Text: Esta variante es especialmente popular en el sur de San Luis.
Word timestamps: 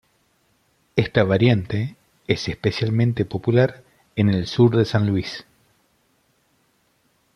Esta 0.95 1.23
variante 1.23 1.95
es 2.25 2.47
especialmente 2.49 3.23
popular 3.23 3.83
en 4.15 4.29
el 4.29 4.47
sur 4.47 4.75
de 4.75 4.85
San 4.85 5.05
Luis. 5.05 5.45